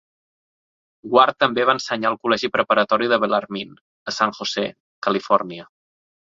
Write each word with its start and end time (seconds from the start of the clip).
Ward 1.15 1.37
també 1.43 1.65
va 1.71 1.75
ensenyar 1.79 2.09
al 2.11 2.17
col·legi 2.25 2.51
preparatori 2.57 3.11
de 3.13 3.21
Bellarmine, 3.27 3.79
a 4.13 4.17
San 4.19 4.37
José, 4.41 4.67
Califòrnia. 5.11 5.71